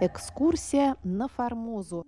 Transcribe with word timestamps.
Экскурсия 0.00 0.94
на 1.02 1.26
Формозу. 1.26 2.06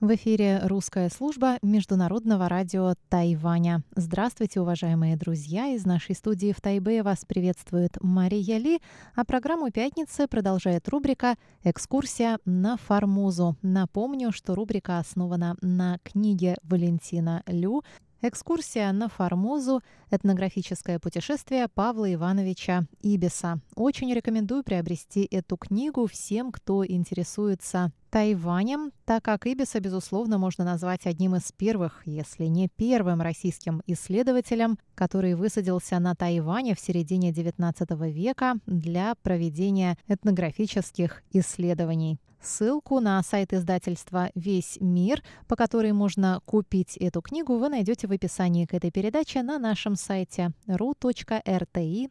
В 0.00 0.14
эфире 0.16 0.60
русская 0.64 1.10
служба 1.10 1.58
Международного 1.62 2.48
радио 2.48 2.94
Тайваня. 3.10 3.82
Здравствуйте, 3.94 4.60
уважаемые 4.60 5.16
друзья! 5.16 5.68
Из 5.68 5.84
нашей 5.84 6.14
студии 6.14 6.52
в 6.52 6.62
Тайбе 6.62 7.02
вас 7.02 7.26
приветствует 7.26 7.96
Мария 8.00 8.58
Ли, 8.58 8.80
а 9.14 9.24
программу 9.24 9.70
«Пятницы» 9.70 10.26
продолжает 10.26 10.88
рубрика 10.88 11.36
«Экскурсия 11.62 12.38
на 12.46 12.76
Формозу». 12.78 13.56
Напомню, 13.60 14.32
что 14.32 14.54
рубрика 14.54 14.98
основана 14.98 15.56
на 15.60 15.98
книге 16.02 16.56
Валентина 16.62 17.42
Лю 17.46 17.82
Экскурсия 18.26 18.90
на 18.92 19.10
Формозу– 19.10 19.82
этнографическое 20.10 20.98
путешествие 20.98 21.68
Павла 21.68 22.10
Ивановича 22.14 22.84
Ибиса. 23.02 23.60
Очень 23.74 24.14
рекомендую 24.14 24.64
приобрести 24.64 25.28
эту 25.30 25.58
книгу 25.58 26.06
всем, 26.06 26.50
кто 26.50 26.86
интересуется 26.86 27.92
Тайванем, 28.14 28.92
так 29.06 29.24
как 29.24 29.44
Ибиса, 29.44 29.80
безусловно, 29.80 30.38
можно 30.38 30.62
назвать 30.64 31.04
одним 31.04 31.34
из 31.34 31.50
первых, 31.50 32.02
если 32.06 32.44
не 32.44 32.68
первым 32.68 33.20
российским 33.20 33.82
исследователем, 33.88 34.78
который 34.94 35.34
высадился 35.34 35.98
на 35.98 36.14
Тайване 36.14 36.76
в 36.76 36.80
середине 36.80 37.32
XIX 37.32 38.12
века 38.12 38.54
для 38.66 39.16
проведения 39.16 39.98
этнографических 40.06 41.24
исследований. 41.32 42.20
Ссылку 42.40 43.00
на 43.00 43.20
сайт 43.24 43.52
издательства 43.52 44.30
«Весь 44.36 44.78
мир», 44.80 45.20
по 45.48 45.56
которой 45.56 45.90
можно 45.90 46.40
купить 46.44 46.96
эту 46.96 47.20
книгу, 47.20 47.56
вы 47.56 47.68
найдете 47.68 48.06
в 48.06 48.12
описании 48.12 48.66
к 48.66 48.74
этой 48.74 48.92
передаче 48.92 49.42
на 49.42 49.58
нашем 49.58 49.96
сайте 49.96 50.52
ru.rti 50.68 52.10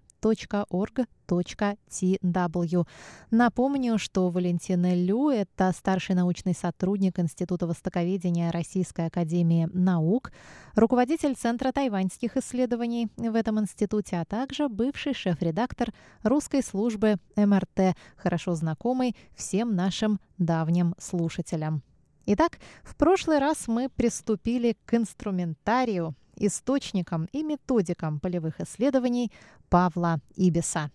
www.org.tw. 1.33 2.87
Напомню, 3.31 3.97
что 3.97 4.29
Валентина 4.29 4.93
Лю– 4.95 5.29
это 5.31 5.71
старший 5.75 6.15
научный 6.15 6.53
сотрудник 6.53 7.19
Института 7.19 7.67
востоковедения 7.67 8.51
Российской 8.51 9.07
Академии 9.07 9.69
Наук, 9.73 10.31
руководитель 10.75 11.35
Центра 11.35 11.71
тайваньских 11.71 12.37
исследований 12.37 13.09
в 13.17 13.35
этом 13.35 13.59
институте, 13.59 14.17
а 14.17 14.25
также 14.25 14.69
бывший 14.69 15.13
шеф-редактор 15.13 15.93
русской 16.23 16.63
службы 16.63 17.17
МРТ, 17.35 17.95
хорошо 18.15 18.55
знакомый 18.55 19.15
всем 19.35 19.75
нашим 19.75 20.19
давним 20.37 20.95
слушателям. 20.97 21.83
Итак, 22.25 22.59
в 22.83 22.95
прошлый 22.95 23.39
раз 23.39 23.67
мы 23.67 23.89
приступили 23.89 24.77
к 24.85 24.93
инструментарию 24.93 26.15
источникам 26.37 27.25
и 27.31 27.43
методикам 27.43 28.19
полевых 28.19 28.59
исследований 28.61 29.31
Павла 29.69 30.19
Ибиса. 30.35 30.91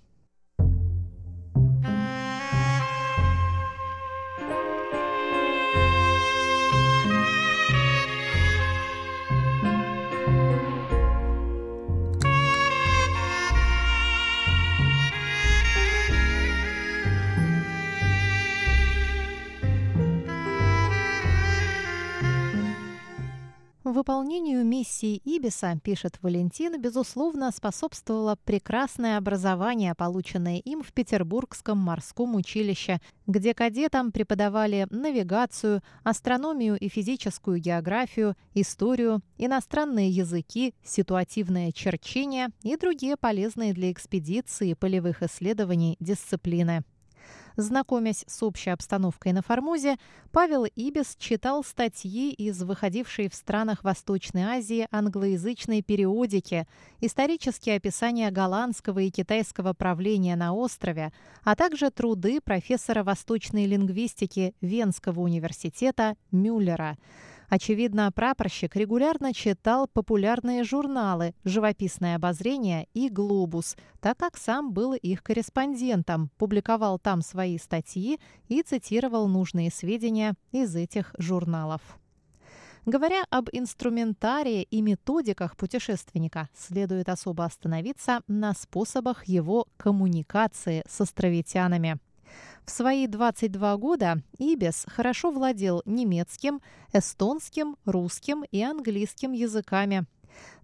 Выполнению 23.99 24.65
миссии 24.65 25.21
Ибиса, 25.25 25.77
пишет 25.83 26.21
Валентин, 26.23 26.81
безусловно, 26.81 27.51
способствовало 27.51 28.37
прекрасное 28.45 29.19
образование, 29.19 29.93
полученное 29.97 30.59
им 30.59 30.85
в 30.85 30.93
Петербургском 30.93 31.79
морском 31.79 32.37
училище, 32.37 33.01
где 33.27 33.55
кадетам 33.55 34.13
преподавали 34.13 34.87
навигацию, 34.91 35.83
астрономию 36.05 36.79
и 36.79 36.89
физическую 36.89 37.59
географию, 37.59 38.37
историю, 38.55 39.21
иностранные 39.37 40.11
языки, 40.11 40.75
ситуативное 40.85 41.73
черчение 41.73 42.51
и 42.63 42.77
другие 42.77 43.17
полезные 43.17 43.73
для 43.73 43.91
экспедиции 43.91 44.75
полевых 44.75 45.25
исследований 45.25 45.97
дисциплины. 45.99 46.85
Знакомясь 47.59 48.25
с 48.29 48.41
общей 48.45 48.71
обстановкой 48.71 49.33
на 49.33 49.43
Формозе, 49.43 49.97
Павел 50.31 50.65
Ибис 50.65 51.17
читал 51.19 51.65
статьи 51.65 52.31
из 52.31 52.63
выходившей 52.63 53.29
в 53.29 53.35
странах 53.35 53.83
Восточной 53.83 54.45
Азии 54.45 54.87
англоязычной 54.93 55.83
периодики, 55.83 56.69
исторические 57.01 57.75
описания 57.75 58.31
голландского 58.31 59.01
и 59.01 59.11
китайского 59.11 59.73
правления 59.73 60.37
на 60.37 60.53
острове, 60.53 61.13
а 61.43 61.57
также 61.57 61.91
труды 61.91 62.41
профессора 62.41 63.03
восточной 63.03 63.67
лингвистики 63.67 64.55
Венского 64.61 65.19
университета 65.19 66.15
Мюллера– 66.31 66.97
Очевидно, 67.49 68.13
прапорщик 68.13 68.77
регулярно 68.77 69.33
читал 69.33 69.89
популярные 69.89 70.65
журналы 70.65 71.35
«Живописное 71.45 72.17
обозрение» 72.17 72.89
и 72.93 73.09
«Глобус», 73.09 73.75
так 74.01 74.19
как 74.19 74.37
сам 74.37 74.73
был 74.73 74.93
их 74.93 75.23
корреспондентом, 75.23 76.31
публиковал 76.37 76.99
там 76.99 77.23
свои 77.23 77.57
статьи 77.59 78.21
и 78.49 78.63
цитировал 78.63 79.29
нужные 79.29 79.71
сведения 79.71 80.35
из 80.53 80.77
этих 80.77 81.15
журналов. 81.17 81.81
Говоря 82.85 83.25
об 83.31 83.49
инструментарии 83.53 84.63
и 84.63 84.83
методиках 84.83 85.57
путешественника, 85.57 86.49
следует 86.55 87.09
особо 87.09 87.45
остановиться 87.45 88.21
на 88.29 88.53
способах 88.55 89.25
его 89.25 89.67
коммуникации 89.77 90.85
с 90.89 91.01
островитянами. 91.01 91.99
В 92.69 92.71
свои 92.71 93.07
22 93.07 93.79
года 93.79 94.23
Ибис 94.37 94.85
хорошо 94.89 95.31
владел 95.31 95.81
немецким, 95.87 96.61
эстонским, 96.93 97.79
русским 97.87 98.45
и 98.53 98.63
английским 98.63 99.33
языками. 99.33 100.05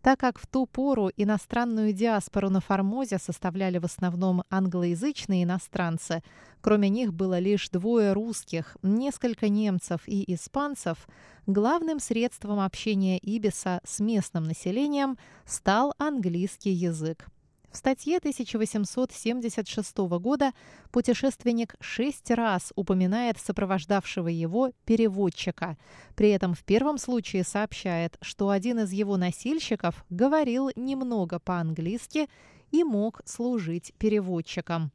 Так 0.03 0.21
как 0.21 0.39
в 0.39 0.47
ту 0.47 0.67
пору 0.67 1.09
иностранную 1.17 1.95
диаспору 1.95 2.51
на 2.51 2.61
Формозе 2.61 3.17
составляли 3.17 3.79
в 3.79 3.87
основном 3.87 4.45
англоязычные 4.51 5.45
иностранцы, 5.45 6.23
кроме 6.61 6.91
них 6.91 7.15
было 7.15 7.39
лишь 7.39 7.71
двое 7.71 8.13
русских, 8.13 8.77
несколько 8.83 9.49
немцев 9.49 10.03
и 10.05 10.31
испанцев, 10.35 11.09
главным 11.47 12.01
средством 12.01 12.61
общения 12.61 13.17
Ибиса 13.17 13.81
с 13.83 13.99
местным 13.99 14.45
населением 14.45 15.17
стал 15.47 15.95
английский 15.97 16.73
язык. 16.73 17.29
В 17.75 17.77
статье 17.77 18.19
1876 18.19 19.97
года 20.21 20.53
путешественник 20.93 21.75
шесть 21.81 22.31
раз 22.31 22.73
упоминает 22.77 23.37
сопровождавшего 23.39 24.29
его 24.29 24.71
переводчика. 24.85 25.77
При 26.15 26.29
этом 26.29 26.55
в 26.55 26.63
первом 26.63 26.99
случае 26.99 27.43
сообщает, 27.43 28.17
что 28.21 28.51
один 28.51 28.79
из 28.79 28.93
его 28.93 29.17
носильщиков 29.17 30.05
говорил 30.09 30.71
немного 30.77 31.41
по-английски 31.41 32.29
и 32.71 32.85
мог 32.85 33.23
служить 33.25 33.93
переводчиком. 33.99 34.93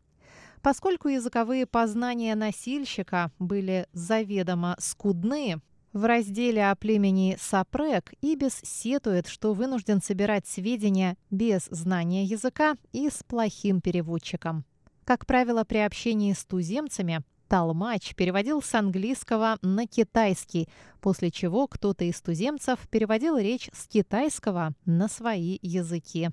Поскольку 0.62 1.09
языковые 1.09 1.66
познания 1.66 2.34
носильщика 2.34 3.34
были 3.39 3.88
заведомо 3.91 4.78
скудны, 4.79 5.59
в 5.94 6.05
разделе 6.05 6.69
о 6.69 6.75
племени 6.75 7.38
Сапрек 7.39 8.13
Ибис 8.22 8.59
сетует, 8.63 9.27
что 9.27 9.53
вынужден 9.53 10.01
собирать 10.01 10.47
сведения 10.47 11.17
без 11.29 11.66
знания 11.72 12.23
языка 12.23 12.75
и 12.91 13.09
с 13.09 13.23
плохим 13.23 13.81
переводчиком. 13.81 14.66
Как 15.03 15.25
правило, 15.25 15.63
при 15.63 15.79
общении 15.79 16.33
с 16.33 16.45
туземцами 16.45 17.22
Талмач 17.47 18.13
переводил 18.13 18.61
с 18.61 18.75
английского 18.75 19.57
на 19.63 19.88
китайский, 19.88 20.69
после 21.01 21.31
чего 21.31 21.68
кто-то 21.68 22.06
из 22.06 22.21
туземцев 22.21 22.80
переводил 22.89 23.38
речь 23.38 23.69
с 23.74 23.88
китайского 23.88 24.74
на 24.85 25.07
свои 25.07 25.57
языки 25.63 26.30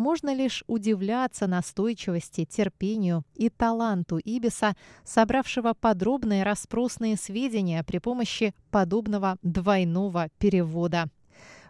можно 0.00 0.34
лишь 0.34 0.64
удивляться 0.66 1.46
настойчивости, 1.46 2.44
терпению 2.44 3.22
и 3.34 3.50
таланту 3.50 4.18
Ибиса, 4.18 4.74
собравшего 5.04 5.74
подробные 5.74 6.42
расспросные 6.42 7.16
сведения 7.16 7.84
при 7.84 7.98
помощи 7.98 8.54
подобного 8.70 9.36
двойного 9.42 10.28
перевода. 10.38 11.08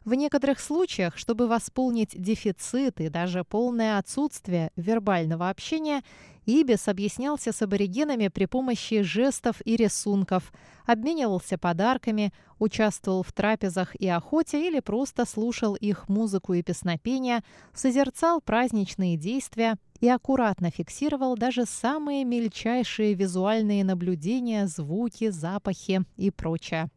В 0.05 0.15
некоторых 0.15 0.61
случаях, 0.61 1.19
чтобы 1.19 1.47
восполнить 1.47 2.21
дефицит 2.21 3.01
и 3.01 3.11
даже 3.11 3.45
полное 3.45 3.99
отсутствие 3.99 4.71
вербального 4.75 5.51
общения, 5.51 6.03
Ибис 6.47 6.89
объяснялся 6.89 7.53
с 7.53 7.61
аборигенами 7.61 8.29
при 8.29 8.47
помощи 8.47 9.03
жестов 9.03 9.61
и 9.65 9.77
рисунков, 9.77 10.53
обменивался 10.87 11.59
подарками, 11.59 12.33
участвовал 12.59 13.23
в 13.23 13.33
трапезах 13.33 13.95
и 13.95 14.09
охоте 14.09 14.67
или 14.67 14.81
просто 14.81 15.27
слушал 15.27 15.75
их 15.75 16.09
музыку 16.09 16.55
и 16.55 16.63
песнопения, 16.63 17.45
созерцал 17.75 18.41
праздничные 18.41 19.19
действия 19.19 19.77
и 20.01 20.09
аккуратно 20.09 20.71
фиксировал 20.71 21.37
даже 21.37 21.67
самые 21.67 22.25
мельчайшие 22.25 23.13
визуальные 23.13 23.85
наблюдения, 23.85 24.67
звуки, 24.67 25.29
запахи 25.29 26.03
и 26.17 26.31
прочее. 26.31 26.91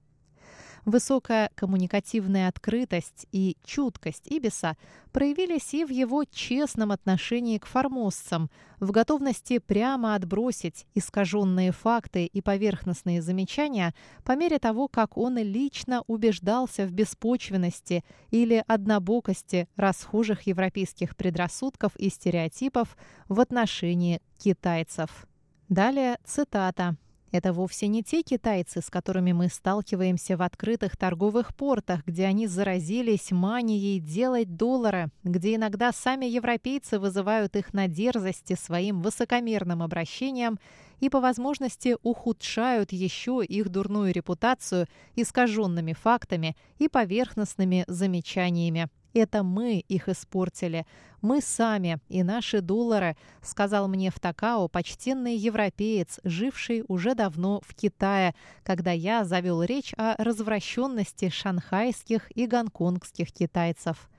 Высокая 0.85 1.49
коммуникативная 1.55 2.49
открытость 2.49 3.25
и 3.31 3.55
чуткость 3.63 4.27
Ибиса 4.27 4.75
проявились 5.13 5.73
и 5.73 5.85
в 5.85 5.89
его 5.89 6.25
честном 6.25 6.91
отношении 6.91 7.57
к 7.57 7.65
формозцам, 7.65 8.49
в 8.81 8.91
готовности 8.91 9.59
прямо 9.59 10.15
отбросить 10.15 10.85
искаженные 10.93 11.71
факты 11.71 12.25
и 12.25 12.41
поверхностные 12.41 13.21
замечания 13.21 13.93
по 14.25 14.35
мере 14.35 14.59
того, 14.59 14.89
как 14.89 15.17
он 15.17 15.37
лично 15.37 16.03
убеждался 16.07 16.85
в 16.85 16.91
беспочвенности 16.91 18.03
или 18.31 18.61
однобокости 18.67 19.69
расхожих 19.77 20.41
европейских 20.47 21.15
предрассудков 21.15 21.95
и 21.95 22.09
стереотипов 22.09 22.97
в 23.29 23.39
отношении 23.39 24.21
китайцев. 24.37 25.27
Далее 25.69 26.17
цитата. 26.25 26.97
Это 27.33 27.51
вовсе 27.51 27.87
не 27.87 28.03
те 28.03 28.21
китайцы, 28.21 28.79
с 28.79 28.91
которыми 28.91 29.31
мы 29.31 29.49
сталкиваемся 29.49 30.37
в 30.37 30.43
открытых 30.43 30.95
торговых 30.95 31.55
портах, 31.55 32.05
где 32.05 32.25
они 32.25 32.45
заразились 32.45 33.31
манией 33.31 33.99
делать 33.99 34.55
доллары, 34.55 35.09
где 35.23 35.55
иногда 35.55 35.91
сами 35.91 36.27
европейцы 36.27 36.99
вызывают 36.99 37.55
их 37.55 37.73
на 37.73 37.87
дерзости 37.87 38.55
своим 38.55 39.01
высокомерным 39.01 39.81
обращением 39.81 40.59
и 40.99 41.09
по 41.09 41.19
возможности 41.19 41.97
ухудшают 42.03 42.91
еще 42.91 43.43
их 43.43 43.69
дурную 43.69 44.13
репутацию 44.13 44.85
искаженными 45.15 45.93
фактами 45.93 46.55
и 46.77 46.87
поверхностными 46.87 47.83
замечаниями. 47.87 48.89
Это 49.13 49.43
мы 49.43 49.79
их 49.79 50.09
испортили. 50.09 50.85
Мы 51.21 51.39
сами 51.39 51.99
и 52.09 52.23
наши 52.23 52.61
доллары, 52.61 53.15
сказал 53.41 53.87
мне 53.87 54.09
в 54.09 54.19
Такао 54.19 54.67
почтенный 54.67 55.35
европеец, 55.35 56.19
живший 56.23 56.83
уже 56.87 57.13
давно 57.13 57.61
в 57.65 57.75
Китае, 57.75 58.33
когда 58.63 58.91
я 58.91 59.23
завел 59.23 59.61
речь 59.61 59.93
о 59.97 60.15
развращенности 60.17 61.29
шанхайских 61.29 62.35
и 62.35 62.47
гонконгских 62.47 63.31
китайцев. 63.31 64.09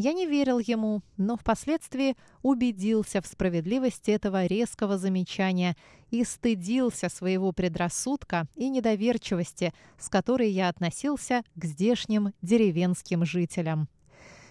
Я 0.00 0.12
не 0.12 0.26
верил 0.26 0.60
ему, 0.60 1.02
но 1.16 1.36
впоследствии 1.36 2.14
убедился 2.42 3.20
в 3.20 3.26
справедливости 3.26 4.12
этого 4.12 4.46
резкого 4.46 4.96
замечания 4.96 5.76
и 6.12 6.22
стыдился 6.22 7.08
своего 7.08 7.50
предрассудка 7.50 8.46
и 8.54 8.68
недоверчивости, 8.68 9.74
с 9.98 10.08
которой 10.08 10.52
я 10.52 10.68
относился 10.68 11.42
к 11.56 11.64
здешним 11.64 12.32
деревенским 12.42 13.24
жителям. 13.24 13.88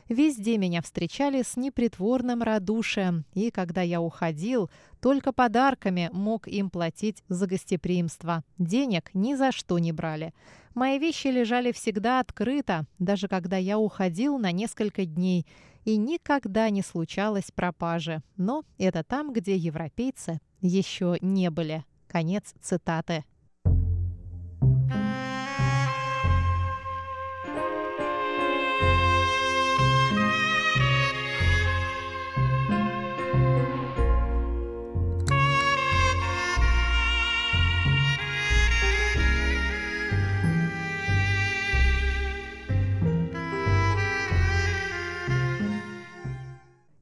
Везде 0.09 0.57
меня 0.57 0.81
встречали 0.81 1.41
с 1.41 1.57
непритворным 1.57 2.41
радушием, 2.41 3.25
и 3.33 3.51
когда 3.51 3.81
я 3.81 4.01
уходил, 4.01 4.69
только 5.01 5.33
подарками 5.33 6.09
мог 6.13 6.47
им 6.47 6.69
платить 6.69 7.23
за 7.27 7.45
гостеприимство. 7.45 8.43
Денег 8.57 9.09
ни 9.13 9.35
за 9.35 9.51
что 9.51 9.79
не 9.79 9.91
брали. 9.91 10.33
Мои 10.73 10.97
вещи 10.97 11.27
лежали 11.27 11.73
всегда 11.73 12.21
открыто, 12.21 12.85
даже 12.99 13.27
когда 13.27 13.57
я 13.57 13.77
уходил 13.77 14.37
на 14.37 14.51
несколько 14.51 15.05
дней, 15.05 15.45
и 15.83 15.97
никогда 15.97 16.69
не 16.69 16.83
случалось 16.83 17.51
пропажи. 17.53 18.21
Но 18.37 18.63
это 18.77 19.03
там, 19.03 19.33
где 19.33 19.55
европейцы 19.55 20.39
еще 20.61 21.17
не 21.21 21.49
были. 21.49 21.83
Конец 22.07 22.53
цитаты. 22.61 23.25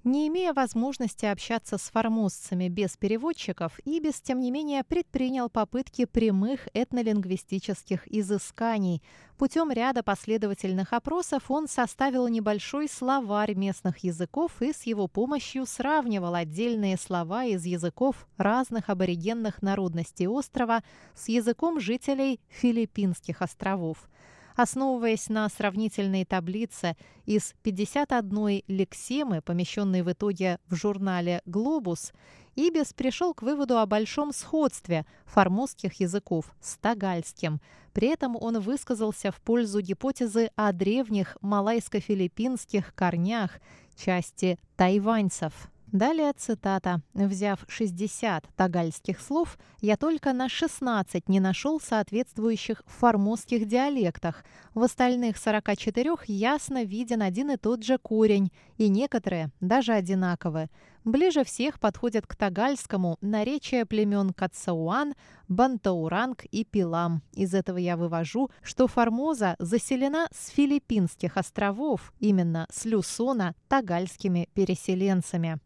Не 0.05 0.27
имея 0.27 0.53
возможности 0.53 1.25
общаться 1.25 1.79
с 1.79 1.89
формозцами 1.89 2.67
без 2.67 2.95
переводчиков, 2.95 3.79
Ибис, 3.85 4.21
тем 4.21 4.39
не 4.39 4.51
менее, 4.51 4.83
предпринял 4.83 5.49
попытки 5.49 6.05
прямых 6.05 6.67
этнолингвистических 6.75 8.07
изысканий. 8.13 9.01
Путем 9.35 9.71
ряда 9.71 10.03
последовательных 10.03 10.93
опросов 10.93 11.49
он 11.49 11.67
составил 11.67 12.27
небольшой 12.27 12.87
словарь 12.87 13.55
местных 13.55 13.97
языков 14.03 14.61
и 14.61 14.73
с 14.73 14.83
его 14.83 15.07
помощью 15.07 15.65
сравнивал 15.65 16.35
отдельные 16.35 16.97
слова 16.97 17.45
из 17.45 17.65
языков 17.65 18.27
разных 18.37 18.89
аборигенных 18.89 19.63
народностей 19.63 20.27
острова 20.27 20.83
с 21.15 21.29
языком 21.29 21.79
жителей 21.79 22.39
Филиппинских 22.49 23.41
островов– 23.41 24.07
Основываясь 24.55 25.27
на 25.27 25.49
сравнительной 25.49 26.23
таблице 26.23 26.95
из 27.25 27.53
51 27.63 28.61
лексемы, 28.67 29.41
помещенной 29.41 30.01
в 30.01 30.11
итоге 30.11 30.59
в 30.67 30.75
журнале 30.75 31.41
«Глобус», 31.45 32.13
Ибис 32.55 32.93
пришел 32.93 33.33
к 33.33 33.41
выводу 33.41 33.77
о 33.79 33.85
большом 33.85 34.31
сходстве 34.31 35.05
формозских 35.25 35.99
языков 35.99 36.55
с 36.61 36.77
тагальским. 36.77 37.59
При 37.91 38.07
этом 38.07 38.37
он 38.37 38.59
высказался 38.59 39.33
в 39.33 39.41
пользу 39.41 39.81
гипотезы 39.81 40.51
о 40.55 40.71
древних 40.71 41.35
малайско-филиппинских 41.41 42.93
корнях 42.95 43.59
части 43.97 44.57
тайваньцев. 44.77 45.69
Далее 45.91 46.33
цитата. 46.33 47.01
«Взяв 47.13 47.63
60 47.67 48.49
тагальских 48.55 49.21
слов, 49.21 49.57
я 49.81 49.97
только 49.97 50.33
на 50.33 50.49
16 50.49 51.29
не 51.29 51.39
нашел 51.39 51.79
соответствующих 51.79 52.81
в 52.85 52.91
формозских 52.91 53.67
диалектах. 53.67 54.43
В 54.73 54.83
остальных 54.83 55.37
44 55.37 56.15
ясно 56.27 56.83
виден 56.83 57.21
один 57.21 57.51
и 57.51 57.57
тот 57.57 57.83
же 57.83 57.97
корень, 57.97 58.51
и 58.77 58.89
некоторые 58.89 59.51
даже 59.61 59.93
одинаковы. 59.93 60.69
Ближе 61.05 61.43
всех 61.43 61.79
подходят 61.79 62.25
к 62.25 62.35
тагальскому 62.35 63.17
наречия 63.21 63.85
племен 63.85 64.33
Кацауан, 64.33 65.13
Бантауранг 65.47 66.45
и 66.45 66.65
Пилам. 66.65 67.21
Из 67.33 67.53
этого 67.53 67.77
я 67.77 67.95
вывожу, 67.95 68.49
что 68.63 68.87
Формоза 68.87 69.55
заселена 69.59 70.27
с 70.33 70.49
филиппинских 70.49 71.37
островов, 71.37 72.11
именно 72.19 72.65
с 72.71 72.85
Люсона, 72.85 73.53
тагальскими 73.67 74.49
переселенцами. 74.55 75.59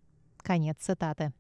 Конец 0.44 0.76
цитаты. 0.82 1.32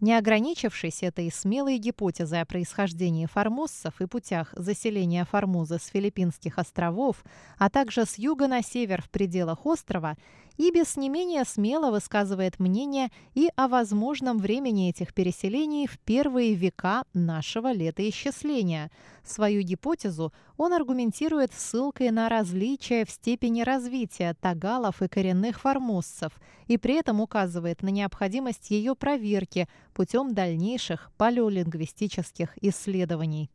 Не 0.00 0.14
ограничившись 0.14 1.02
этой 1.02 1.30
смелой 1.30 1.78
гипотезой 1.78 2.42
о 2.42 2.46
происхождении 2.46 3.26
формоссов 3.26 4.00
и 4.00 4.06
путях 4.06 4.52
заселения 4.56 5.24
Формозы 5.24 5.78
с 5.78 5.86
Филиппинских 5.86 6.58
островов, 6.58 7.24
а 7.58 7.70
также 7.70 8.04
с 8.04 8.18
юга 8.18 8.46
на 8.46 8.62
север 8.62 9.02
в 9.02 9.10
пределах 9.10 9.66
острова, 9.66 10.16
Ибис 10.58 10.96
не 10.96 11.08
менее 11.08 11.44
смело 11.44 11.92
высказывает 11.92 12.58
мнение 12.58 13.10
и 13.34 13.48
о 13.54 13.68
возможном 13.68 14.38
времени 14.38 14.90
этих 14.90 15.14
переселений 15.14 15.86
в 15.86 16.00
первые 16.00 16.54
века 16.54 17.04
нашего 17.14 17.72
летоисчисления. 17.72 18.90
Свою 19.24 19.62
гипотезу 19.62 20.32
он 20.56 20.72
аргументирует 20.72 21.54
ссылкой 21.54 22.10
на 22.10 22.28
различия 22.28 23.04
в 23.04 23.10
степени 23.10 23.62
развития 23.62 24.34
тагалов 24.40 25.00
и 25.00 25.06
коренных 25.06 25.60
формоссов 25.60 26.32
и 26.66 26.76
при 26.76 26.94
этом 26.94 27.20
указывает 27.20 27.82
на 27.82 27.90
необходимость 27.90 28.70
ее 28.70 28.96
проверки 28.96 29.68
путем 29.94 30.34
дальнейших 30.34 31.12
палеолингвистических 31.16 32.58
исследований. 32.60 33.48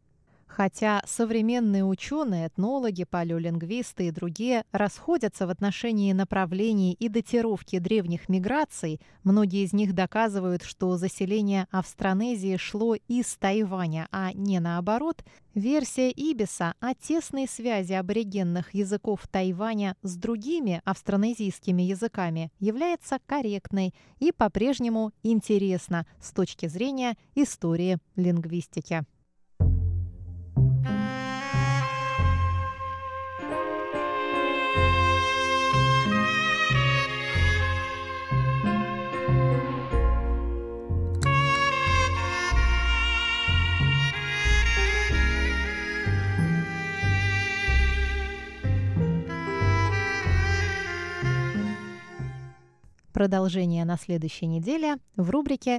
Хотя 0.56 1.02
современные 1.08 1.84
ученые, 1.84 2.46
этнологи, 2.46 3.06
палеолингвисты 3.06 4.08
и 4.08 4.12
другие 4.12 4.66
расходятся 4.72 5.48
в 5.48 5.50
отношении 5.50 6.14
направлений 6.14 6.94
и 6.94 7.10
датировки 7.10 7.80
древних 7.80 8.30
миграций, 8.30 9.02
многие 9.24 9.64
из 9.64 9.74
них 9.74 9.96
доказывают, 9.96 10.62
что 10.62 10.96
заселение 10.96 11.66
Австронезии 11.72 12.58
шло 12.58 12.94
из 12.94 13.36
Тайваня, 13.38 14.08
а 14.12 14.32
не 14.34 14.60
наоборот, 14.60 15.24
версия 15.56 16.12
Ибиса 16.12 16.76
о 16.80 16.94
тесной 16.94 17.48
связи 17.48 17.94
аборигенных 17.94 18.76
языков 18.76 19.28
Тайваня 19.32 19.96
с 20.04 20.16
другими 20.16 20.84
австронезийскими 20.86 21.82
языками 21.82 22.52
является 22.60 23.18
корректной 23.26 23.96
и 24.20 24.32
по-прежнему 24.32 25.14
интересна 25.24 26.06
с 26.22 26.32
точки 26.32 26.68
зрения 26.68 27.18
истории 27.34 27.98
лингвистики. 28.16 29.04
Продолжение 53.24 53.86
на 53.86 53.96
следующей 53.96 54.48
неделе 54.48 54.98
в 55.16 55.30
рубрике 55.30 55.72